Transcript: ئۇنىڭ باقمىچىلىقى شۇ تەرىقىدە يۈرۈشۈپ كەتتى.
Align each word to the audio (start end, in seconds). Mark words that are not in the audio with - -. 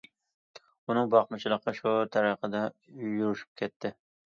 ئۇنىڭ 0.91 1.11
باقمىچىلىقى 1.15 1.75
شۇ 1.81 1.95
تەرىقىدە 2.17 2.65
يۈرۈشۈپ 3.05 3.63
كەتتى. 3.65 3.97